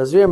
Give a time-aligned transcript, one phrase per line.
[0.00, 0.22] So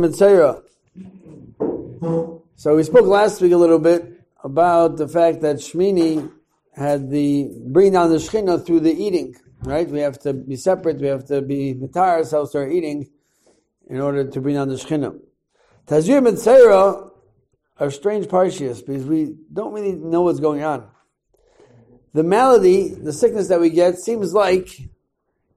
[2.73, 6.31] we spoke last week a little bit about the fact that Shmini
[6.73, 9.85] had the bring down the Shechina through the eating, right?
[9.89, 13.09] We have to be separate, we have to be mitar ourselves to our eating
[13.89, 15.19] in order to bring down the Shechina.
[15.85, 17.11] Tazria Metzora
[17.77, 20.87] are strange parshias because we don't really know what's going on.
[22.13, 24.79] The malady, the sickness that we get, seems like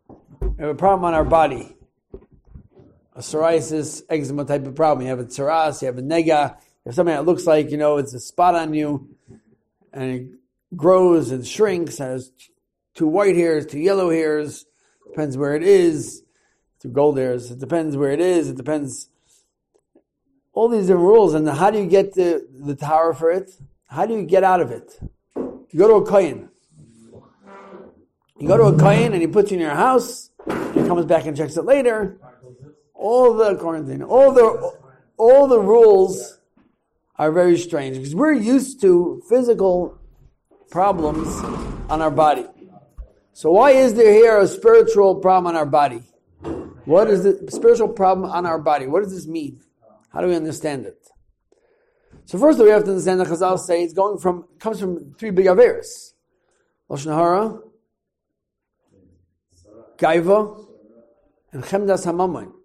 [0.08, 1.76] we have a problem on our body
[3.20, 5.02] a psoriasis, eczema type of problem.
[5.02, 7.76] You have a psoras, you have a nega, you have something that looks like, you
[7.76, 9.14] know, it's a spot on you,
[9.92, 10.26] and it
[10.74, 12.32] grows and shrinks, has
[12.94, 14.64] two white hairs, two yellow hairs,
[15.06, 16.22] depends where it is,
[16.80, 19.10] two gold hairs, it depends where it is, it depends.
[20.54, 23.50] All these different rules, and how do you get the, the tower for it?
[23.86, 24.98] How do you get out of it?
[25.36, 26.48] You go to a kohen.
[28.38, 30.30] You go to a kohen and he puts you in your house,
[30.72, 32.18] he comes back and checks it later,
[33.00, 34.72] all the quarantine, all the
[35.16, 36.38] all the rules
[37.16, 39.98] are very strange because we're used to physical
[40.70, 41.28] problems
[41.90, 42.46] on our body.
[43.32, 46.02] So why is there here a spiritual problem on our body?
[46.84, 48.86] What is the spiritual problem on our body?
[48.86, 49.60] What does this mean?
[50.12, 51.08] How do we understand it?
[52.26, 54.78] So first of all, we have to understand that Chazal say it's going from comes
[54.78, 56.12] from three big averes.
[56.90, 57.58] Lashon Hara,
[59.96, 60.66] Gaiva,
[61.52, 62.59] and Chemdas Hamamayim.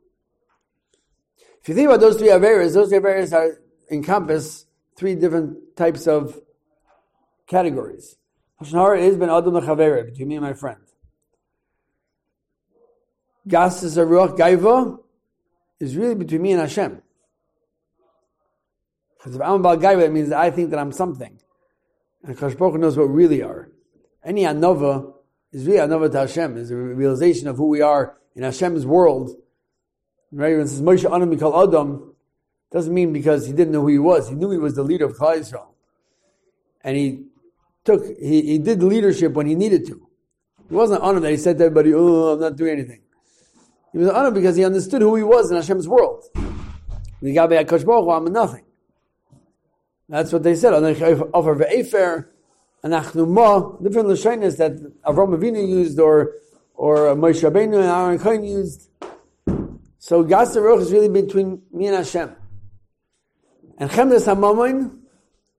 [1.66, 6.05] If you think about those three Averas, those three Averas are encompass three different types
[6.05, 6.39] of
[7.47, 8.17] categories.
[8.61, 10.77] Lashon is ben Adam Chavera, between me and my friend.
[13.47, 14.99] Gas is a Ruach Gaiva
[15.80, 17.02] is really between me and Hashem.
[19.17, 21.39] Because if I'm about Gaiva, it means that I think that I'm something.
[22.23, 23.72] And Kadosh knows what we really are.
[24.23, 25.16] Any Anova
[25.52, 29.35] is really Anova to Hashem, is a realization of who we are in Hashem's world
[30.31, 30.53] Right?
[30.53, 32.15] When it says Moshe Anav Mikal Adam,
[32.71, 34.27] doesn't mean because he didn't know who he was.
[34.27, 35.67] He knew he was the leader of Klal Yisrael.
[36.83, 37.25] And he
[37.83, 40.07] took, he, he did leadership when he needed to.
[40.67, 43.01] He wasn't Anav that he said to everybody, oh, I'm not doing anything.
[43.94, 46.25] He was Anav because he understood who he was in Hashem's world.
[47.21, 48.66] I'm nothing.
[50.09, 50.73] That's what they said.
[50.73, 52.27] Offer ve'efer,
[52.83, 54.73] anachnu ma, different lashonis that
[55.03, 56.33] Avram Avinu used or
[56.75, 58.89] or Moshe Rabbeinu and Aaron Cohen used.
[60.05, 62.35] So Gas Ruach is really between me and Hashem.
[63.79, 64.99] And Chemdes HaMamoin,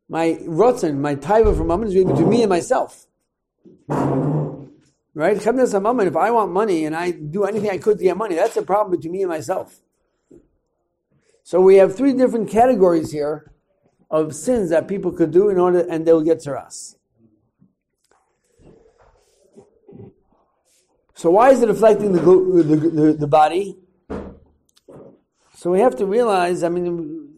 [0.08, 3.08] my rotzen, my taiva from Mammon is really between me and myself.
[3.88, 5.36] Right?
[5.36, 8.36] Chemdes HaMamoin, if I want money and I do anything I could to get money,
[8.36, 9.80] that's a problem between me and myself.
[11.42, 13.50] So we have three different categories here
[14.12, 16.94] of sins that people could do in order, and they'll get to us.
[21.14, 23.80] So why is it affecting the, the, the, the body?
[25.56, 27.30] So we have to realize, I mean,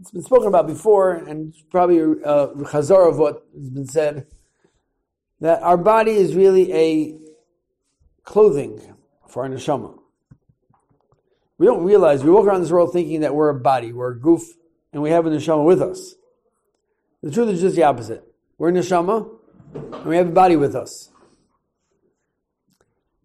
[0.00, 4.26] it's been spoken about before, and probably a uh, chazar of what has been said,
[5.42, 7.18] that our body is really a
[8.24, 8.80] clothing
[9.28, 9.94] for our neshama.
[11.58, 14.18] We don't realize, we walk around this world thinking that we're a body, we're a
[14.18, 14.54] goof,
[14.94, 16.14] and we have a neshama with us.
[17.22, 18.24] The truth is just the opposite.
[18.56, 19.28] We're neshama,
[19.74, 21.10] and we have a body with us.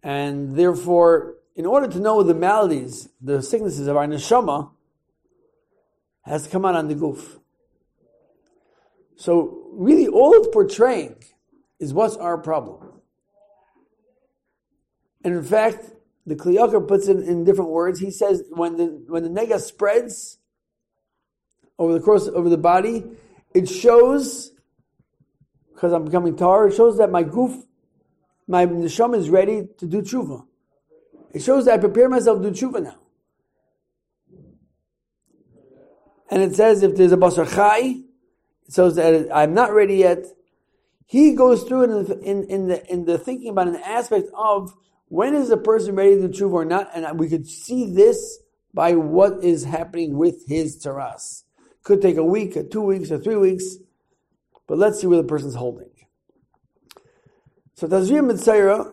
[0.02, 4.70] And therefore, in order to know the maladies, the sicknesses of our neshama,
[6.22, 7.38] has to come out on the goof.
[9.16, 11.16] So really all it's portraying
[11.78, 12.92] is what's our problem.
[15.24, 15.90] And in fact,
[16.26, 18.00] the Kli Yakar puts it in different words.
[18.00, 20.38] He says when the when the nega spreads
[21.78, 23.04] over the course over the body,
[23.54, 24.52] it shows
[25.74, 27.64] because I'm becoming tar, it shows that my goof,
[28.46, 30.44] my neshama is ready to do tshuva.
[31.32, 32.96] It shows that I prepare myself to do tshuva now.
[36.30, 37.78] And it says if there's a basar chai,
[38.66, 40.24] it shows that I'm not ready yet.
[41.06, 44.74] He goes through in the, in, in, the, in the thinking about an aspect of
[45.08, 48.38] when is a person ready to tshuva or not, and we could see this
[48.72, 51.42] by what is happening with his tzaras.
[51.82, 53.76] Could take a week, or two weeks, or three weeks,
[54.66, 55.90] but let's see where the person's holding.
[57.74, 58.92] So Tazria Metzora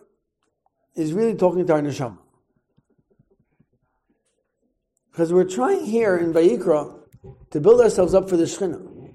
[0.96, 2.18] is really talking to our neshama.
[5.10, 6.98] Because we're trying here in Vayikra
[7.50, 9.14] to build ourselves up for the Shekhinah.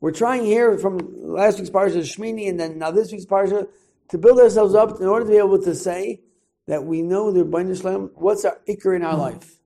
[0.00, 3.66] We're trying here from last week's parsha Shmini and then now this week's parsha
[4.10, 6.20] to build ourselves up in order to be able to say
[6.66, 9.58] that we know the Ribono Shel Olam, what's our ikr in our life?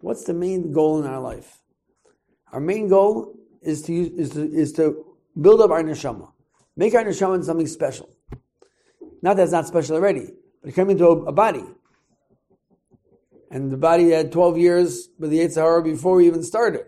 [0.00, 1.60] What's the main goal in our life?
[2.52, 5.04] Our main goal is to use, is to, is to
[5.40, 6.30] build up our neshama,
[6.76, 8.08] make our neshama something special.
[9.22, 10.32] Not that it's not special already,
[10.62, 11.64] but it came into a, a body.
[13.50, 16.86] And the body had 12 years with the Yetzer Hara before we even started,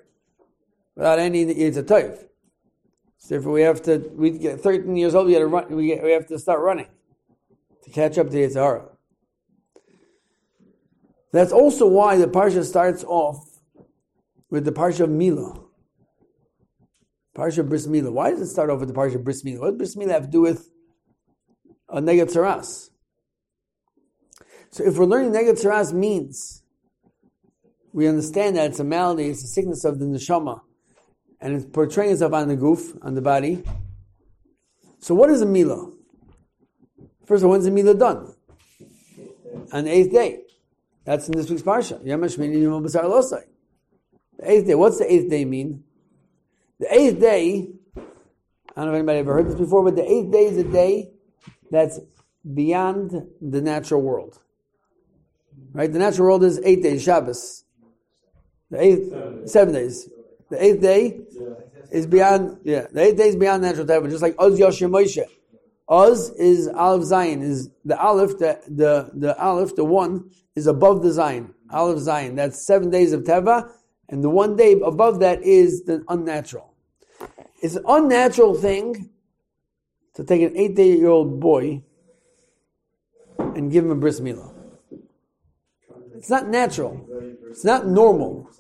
[0.97, 2.25] without any Tov.
[3.19, 6.03] So therefore we have to, we get 13 years old, we, to run, we, get,
[6.03, 6.89] we have to start running
[7.85, 8.89] to catch up to Yetzer Hara.
[11.33, 13.45] That's also why the parsha starts off
[14.51, 15.61] with the parsha of Mila.
[17.37, 18.11] Parsha Bris Mila.
[18.11, 19.61] Why does it start off with the parsha Bris Mila?
[19.61, 20.71] What does Bris Mila have to do with
[21.89, 22.91] a Nega Tzaras?
[24.71, 26.63] So if we're learning Nega Tzaras means
[27.93, 30.61] we understand that it's a malady, it's a sickness of the neshama,
[31.41, 33.63] and it's portraying itself on the goof, on the body.
[35.01, 35.91] So what is a Mila?
[37.25, 38.35] First of all, when's the Mila done?
[39.73, 40.43] On the eighth day.
[41.05, 42.03] That's in this week's parsha.
[42.03, 42.11] The
[44.43, 44.75] eighth day.
[44.75, 45.85] What's the eighth day mean?
[46.79, 47.71] The eighth day.
[47.97, 48.01] I
[48.77, 51.11] don't know if anybody ever heard this before, but the eighth day is a day
[51.71, 51.99] that's
[52.55, 54.39] beyond the natural world.
[55.73, 55.93] Right?
[55.93, 57.65] The natural world is eight days, Shabbos.
[58.71, 60.09] The eighth, seven, days.
[60.51, 61.21] The eighth day
[61.91, 65.25] is beyond, yeah, the eighth day is beyond natural time, just like Oz Yoshir Moshe.
[65.89, 71.03] Oz is Aleph Zayin, is the Aleph, the, the, the Aleph, the one, is above
[71.03, 71.53] the Zayin.
[71.71, 72.37] Aleph Zayin.
[72.37, 73.71] That's seven days of Teva,
[74.09, 76.75] and the one day above that is the unnatural.
[77.63, 79.11] It's an unnatural thing
[80.15, 81.83] to take an eight day old boy
[83.39, 84.58] and give him a bris milah.
[86.19, 87.07] It's not natural.
[87.49, 88.51] It's not normal.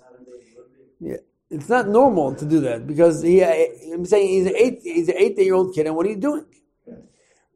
[1.00, 1.16] Yeah.
[1.50, 5.16] It's not normal to do that because he, I'm saying he's an eight, he's an
[5.16, 6.44] eight year old kid, and what are you doing?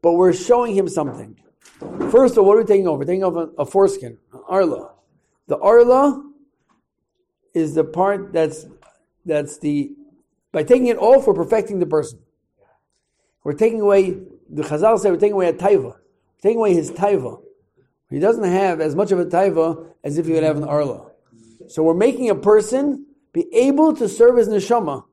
[0.01, 1.39] But we're showing him something.
[2.11, 2.99] First of all, what are we taking over?
[2.99, 4.93] We're taking over a foreskin, an arla.
[5.47, 6.25] The arla
[7.55, 8.67] is the part that's
[9.25, 9.93] that's the
[10.53, 12.19] by taking it off, we're perfecting the person.
[13.45, 15.85] We're taking away the Chazal say we're taking away a taiva.
[15.85, 17.43] We're taking away his taiva.
[18.13, 21.11] He doesn't have as much of a taiva as if he would have an arla.
[21.69, 25.05] So we're making a person be able to serve his neshama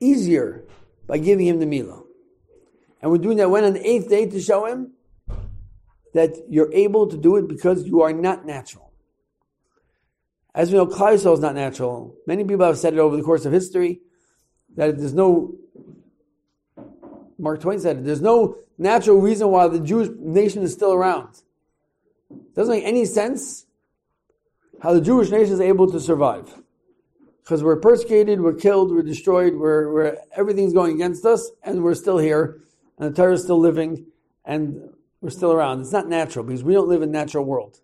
[0.00, 0.64] easier
[1.06, 2.02] by giving him the milah.
[3.02, 4.94] And we're doing that when on the eighth day to show him
[6.14, 8.92] that you're able to do it because you are not natural.
[10.54, 12.16] As we know, Klal is not natural.
[12.26, 14.00] Many people have said it over the course of history
[14.76, 15.56] that there's no.
[17.38, 18.04] Mark Twain said.
[18.04, 21.42] There's no natural reason why the Jewish nation is still around.
[22.30, 23.66] It doesn't make any sense
[24.82, 26.52] how the Jewish nation is able to survive.
[27.42, 31.94] Because we're persecuted, we're killed, we're destroyed, we're, we're, everything's going against us, and we're
[31.94, 32.60] still here
[32.98, 34.06] and the Torah is still living,
[34.44, 34.90] and
[35.20, 35.80] we're still around.
[35.80, 37.80] It's not natural because we don't live in natural world.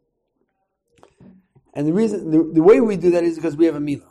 [1.74, 4.02] And the reason, the, the way we do that is because we have a milah.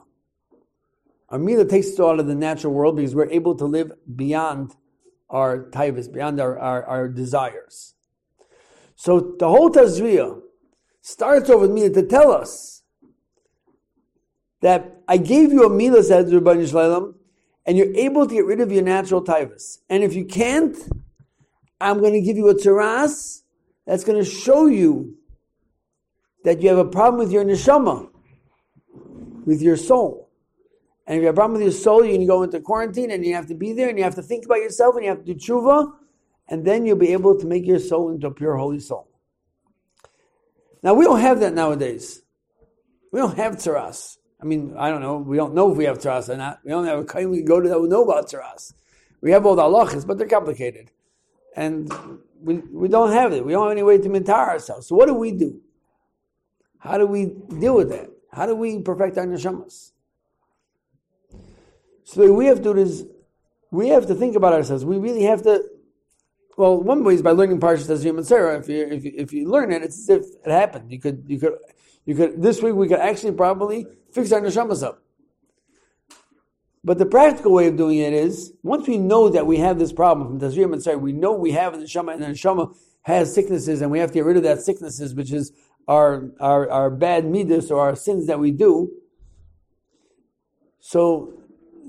[1.29, 4.75] Our milah takes us out of the natural world because we're able to live beyond
[5.29, 7.93] our taivas, beyond our, our, our, desires.
[8.95, 10.41] So the whole Tazriya
[11.01, 12.83] starts off with milah to tell us
[14.61, 17.15] that I gave you a milah, says Ribono Shel Olam,
[17.65, 19.77] and you're able to get rid of your natural taivas.
[19.89, 20.75] And if you can't,
[21.79, 23.43] I'm going to give you a tzaras
[23.85, 25.15] that's going to show you
[26.43, 28.09] that you have a problem with your neshama,
[29.45, 30.28] with your soul.
[31.09, 33.25] And if you have a problem with your soul, going to go into quarantine and
[33.25, 35.25] you have to be there and you have to think about yourself and you have
[35.25, 35.91] to do tshuva,
[36.47, 39.09] and then you'll be able to make your soul into a pure holy soul.
[40.83, 42.21] Now, we don't have that nowadays.
[43.11, 44.17] We don't have tzaras.
[44.39, 45.17] I mean, I don't know.
[45.17, 46.59] We don't know if we have tzaras or not.
[46.63, 48.75] We don't have a kain we can go to that we know about tzaras.
[49.19, 50.91] We have all the halachas, but they're complicated.
[51.55, 51.91] And
[52.39, 53.43] we, we don't have it.
[53.43, 54.87] We don't have any way to mentor ourselves.
[54.87, 55.59] So what do we do?
[56.77, 58.11] How do we deal with that?
[58.31, 59.91] How do we perfect our neshamas?
[62.09, 63.05] So the way we have to do is
[63.69, 64.83] we have to think about ourselves.
[64.83, 65.63] We really have to.
[66.57, 68.57] Well, one way is by learning Parshas Tazria and Sarah.
[68.57, 70.91] If you, if you if you learn it, it's as if it happened.
[70.91, 71.53] You could you could
[72.05, 75.03] you could this week we could actually probably fix our neshamas up.
[76.83, 79.93] But the practical way of doing it is, once we know that we have this
[79.93, 83.35] problem from Tazriyam and say we know we have a neshama, and the neshama has
[83.35, 85.51] sicknesses, and we have to get rid of that sicknesses, which is
[85.87, 88.89] our, our, our bad midas or our sins that we do.
[90.79, 91.39] So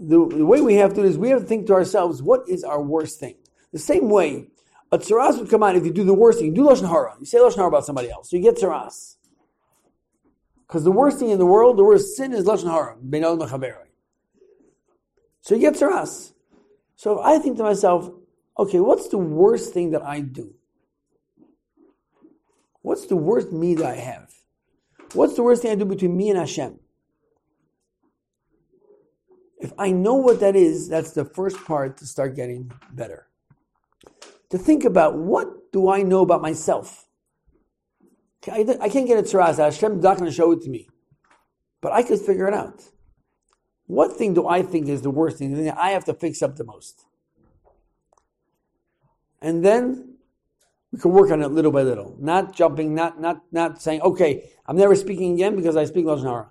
[0.01, 2.49] the, the way we have to do is we have to think to ourselves, what
[2.49, 3.37] is our worst thing?
[3.73, 4.49] The same way,
[4.91, 6.49] a tsaras would come out if you do the worst thing.
[6.49, 7.15] You do Lashon Hara.
[7.21, 8.33] You say Lashon Hara about somebody else.
[8.33, 9.17] You get tsaras.
[10.67, 12.97] Because the worst thing in the world, the worst sin is Lashon Hara.
[15.43, 16.33] So he gets us.
[16.97, 18.11] So if I think to myself,
[18.59, 20.55] okay, what's the worst thing that I do?
[22.83, 24.33] What's the worst me that I have?
[25.13, 26.79] What's the worst thing I do between me and Hashem?
[29.61, 33.27] If I know what that is, that's the first part to start getting better.
[34.51, 37.07] To think about what do I know about myself?
[38.51, 39.59] I, can't get a tzaras.
[39.59, 40.89] Hashem's not going to show it to me.
[41.83, 42.83] But I could figure it out.
[43.87, 45.55] What thing do I think is the worst thing?
[45.55, 47.05] Thing I have to fix up the most.
[49.43, 50.15] And then
[50.93, 52.17] we can work on it little by little.
[52.19, 56.25] Not jumping, not not not saying, okay, I'm never speaking again because I speak Lashon
[56.25, 56.49] Hara.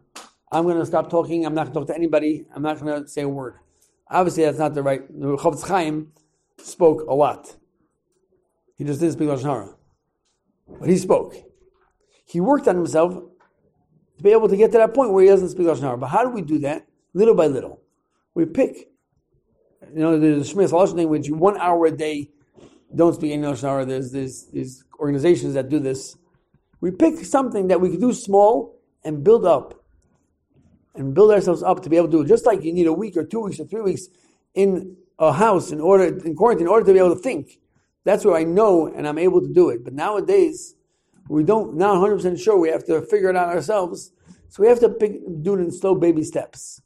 [0.52, 1.46] I'm going to stop talking.
[1.46, 2.46] I'm not going to talk to anybody.
[2.56, 3.56] I'm not going to say a word.
[4.10, 5.02] Obviously, that's not the right.
[5.08, 6.12] The Chofetz Chaim
[6.58, 7.56] spoke a lot.
[8.76, 9.76] He just didn't speak Lashon Hara.
[10.80, 11.36] But he spoke.
[12.26, 15.50] He worked on himself to be able to get to that point where he doesn't
[15.50, 15.98] speak Lashon Hara.
[15.98, 16.88] But how do we do that?
[17.14, 17.82] Little by little.
[18.34, 18.90] We pick.
[19.94, 22.32] You know, there's a Shmiras Lashon which one hour a day
[22.96, 23.86] don't speak any Lashon Hara.
[23.86, 26.16] There's, there's these organizations that do this.
[26.82, 29.79] We pick something that we can do small and build up.
[30.96, 32.28] And build ourselves up to be able to do it.
[32.28, 34.08] Just like you need a week or two weeks or three weeks
[34.56, 37.60] in a house in order in quarantine in order to be able to think.
[38.06, 39.84] That's where I know and I'm able to do it.
[39.84, 40.76] But nowadays,
[41.30, 42.58] we don't not 100% sure.
[42.58, 44.12] We have to figure it out ourselves.
[44.50, 46.82] So we have to pick, do it in slow baby steps.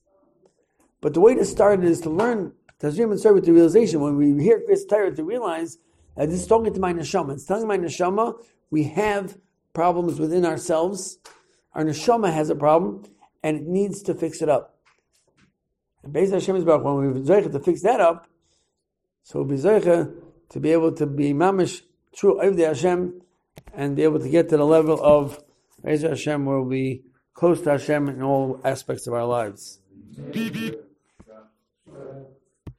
[0.99, 4.01] But the way to start it is to learn Tazrim and start with the realization.
[4.01, 5.77] When we hear Kriyas Torah, to realize
[6.17, 7.33] that this is talking to my neshama.
[7.33, 8.35] It's telling my neshama
[8.69, 9.37] we have
[9.73, 11.19] problems within ourselves.
[11.73, 13.05] Our neshama has a problem
[13.43, 14.77] and it needs to fix it up.
[16.03, 18.27] And based on Hashem's back, when we zeicha to fix that up,
[19.23, 19.57] so we'll be
[20.49, 21.81] to be able to be mamish
[22.15, 23.21] true of the Hashem
[23.73, 25.43] and be able to get to the level of
[26.11, 26.69] Hashem where we'll
[27.33, 29.79] close to Hashem in all aspects of our lives.